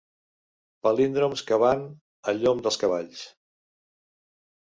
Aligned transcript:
Palíndroms 0.85 1.43
que 1.49 1.59
van 1.65 1.83
a 2.31 2.35
llom 2.39 2.63
dels 2.67 2.81
cavalls. 2.85 3.21